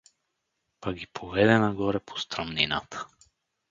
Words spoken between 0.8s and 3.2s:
Па ги поведе нагоре по стръмнината.